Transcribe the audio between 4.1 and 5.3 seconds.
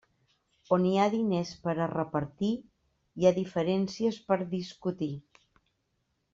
per discutir.